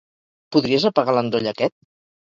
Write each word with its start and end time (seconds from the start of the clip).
Podries 0.55 0.89
apagar 0.91 1.17
l'endoll 1.19 1.55
aquest? 1.55 1.81